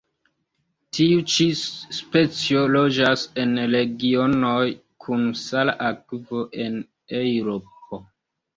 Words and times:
Tiu 0.99 1.19
ĉi 1.33 1.45
specio 1.97 2.63
loĝas 2.77 3.27
en 3.45 3.53
regionoj 3.75 4.65
kun 5.05 5.29
sala 5.45 5.79
akvo 5.93 6.45
en 6.67 6.83
Eŭropo. 7.25 8.05